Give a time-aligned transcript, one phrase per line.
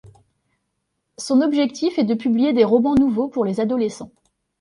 [1.19, 4.09] Son objectif est de publier des romans nouveaux pour les adolescents.